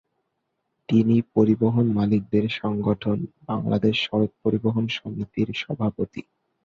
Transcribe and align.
তিনি 0.89 1.15
পরিবহন 1.35 1.85
মালিকদের 1.97 2.45
সংগঠন 2.59 3.17
‘বাংলাদেশ 3.47 3.95
সড়ক 4.05 4.31
পরিবহন 4.43 4.85
সমিতির’ 4.97 5.49
সভাপতি। 5.55 6.21